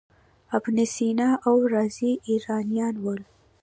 ابن 0.57 0.75
سینا 0.93 1.29
او 1.47 1.55
رازي 1.73 2.11
ایرانیان 2.29 2.95
وو. 3.03 3.13